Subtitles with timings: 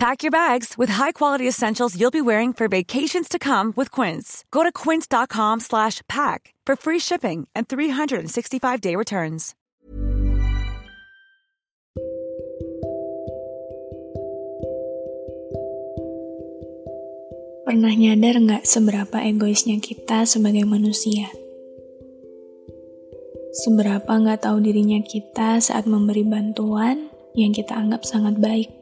[0.00, 4.48] Pack your bags with high-quality essentials you'll be wearing for vacations to come with Quince.
[4.48, 9.52] Go to quince.com slash pack for free shipping and 365-day returns.
[17.68, 21.28] Pernah nyadar nggak seberapa egoisnya kita sebagai manusia?
[23.52, 28.79] Seberapa nggak tahu dirinya kita saat memberi bantuan yang kita anggap sangat baik?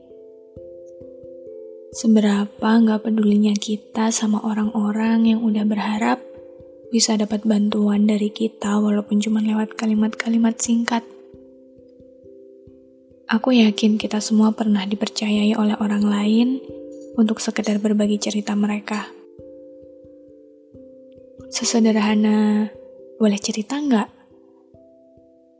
[1.98, 6.22] Seberapa nggak pedulinya kita sama orang-orang yang udah berharap
[6.94, 11.02] bisa dapat bantuan dari kita walaupun cuma lewat kalimat-kalimat singkat.
[13.26, 16.48] Aku yakin kita semua pernah dipercayai oleh orang lain
[17.18, 19.02] untuk sekedar berbagi cerita mereka.
[21.50, 22.70] Sesederhana,
[23.18, 24.08] boleh cerita nggak?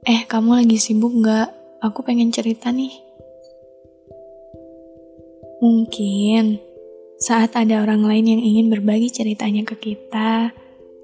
[0.06, 1.82] Eh, kamu lagi sibuk nggak?
[1.82, 3.07] Aku pengen cerita nih.
[5.58, 6.62] Mungkin
[7.18, 10.54] saat ada orang lain yang ingin berbagi ceritanya ke kita,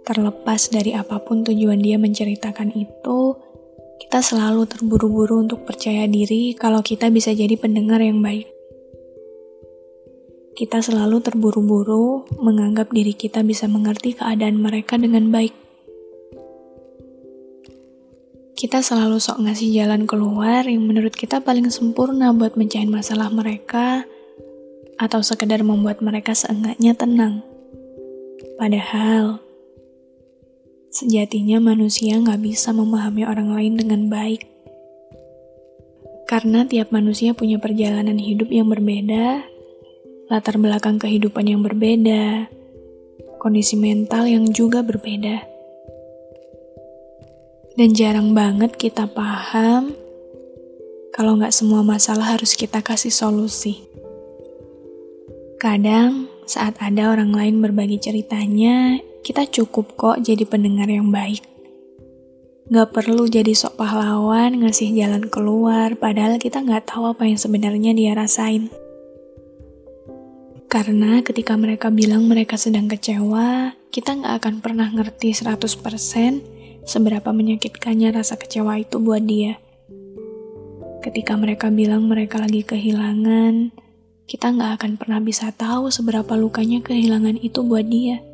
[0.07, 3.35] terlepas dari apa pun tujuan dia menceritakan itu,
[3.99, 8.47] kita selalu terburu-buru untuk percaya diri kalau kita bisa jadi pendengar yang baik.
[10.55, 15.51] Kita selalu terburu-buru menganggap diri kita bisa mengerti keadaan mereka dengan baik.
[18.55, 24.07] Kita selalu sok ngasih jalan keluar yang menurut kita paling sempurna buat mencahin masalah mereka,
[25.01, 27.43] atau sekedar membuat mereka seenggaknya tenang.
[28.55, 29.45] Padahal,
[30.95, 34.47] Sejatinya manusia nggak bisa memahami orang lain dengan baik.
[36.31, 39.43] Karena tiap manusia punya perjalanan hidup yang berbeda,
[40.31, 42.47] latar belakang kehidupan yang berbeda,
[43.43, 45.43] kondisi mental yang juga berbeda.
[47.75, 49.99] Dan jarang banget kita paham
[51.11, 53.83] kalau nggak semua masalah harus kita kasih solusi.
[55.65, 61.41] Kadang saat ada orang lain berbagi ceritanya, kita cukup kok jadi pendengar yang baik.
[62.69, 67.97] Gak perlu jadi sok pahlawan ngasih jalan keluar, padahal kita gak tahu apa yang sebenarnya
[67.97, 68.69] dia rasain.
[70.69, 78.13] Karena ketika mereka bilang mereka sedang kecewa, kita gak akan pernah ngerti 100% seberapa menyakitkannya
[78.13, 79.57] rasa kecewa itu buat dia.
[81.01, 83.73] Ketika mereka bilang mereka lagi kehilangan,
[84.25, 88.25] kita gak akan pernah bisa tahu seberapa lukanya kehilangan itu buat dia.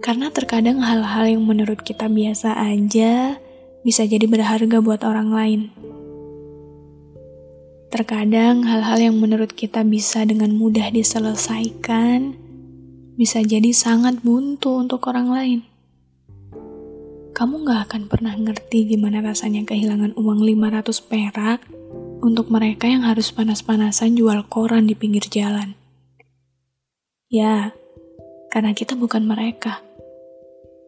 [0.00, 3.36] Karena terkadang hal-hal yang menurut kita biasa aja
[3.84, 5.60] bisa jadi berharga buat orang lain.
[7.92, 12.40] Terkadang hal-hal yang menurut kita bisa dengan mudah diselesaikan
[13.12, 15.60] bisa jadi sangat buntu untuk orang lain.
[17.36, 21.60] Kamu gak akan pernah ngerti gimana rasanya kehilangan uang 500 perak
[22.22, 25.74] untuk mereka yang harus panas-panasan jual koran di pinggir jalan.
[27.28, 27.74] Ya,
[28.54, 29.82] karena kita bukan mereka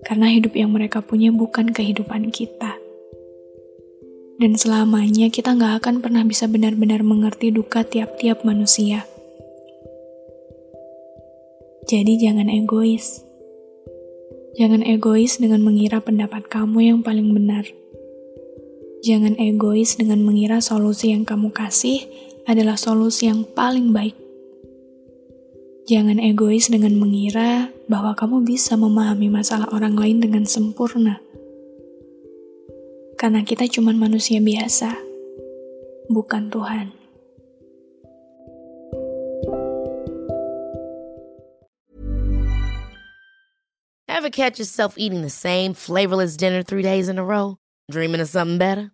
[0.04, 2.76] karena hidup yang mereka punya bukan kehidupan kita.
[4.36, 9.08] Dan selamanya kita nggak akan pernah bisa benar-benar mengerti duka tiap-tiap manusia.
[11.88, 13.24] Jadi jangan egois.
[14.54, 17.64] Jangan egois dengan mengira pendapat kamu yang paling benar.
[19.04, 22.08] Jangan egois dengan mengira solusi yang kamu kasih
[22.48, 24.16] adalah solusi yang paling baik.
[25.84, 31.20] Jangan egois dengan mengira bahwa kamu bisa memahami masalah orang lain dengan sempurna.
[33.20, 34.96] Karena kita cuma manusia biasa,
[36.08, 36.88] bukan Tuhan.
[44.08, 47.60] Ever catch yourself eating the same flavorless dinner three days in a row?
[47.92, 48.93] Dreaming of something better?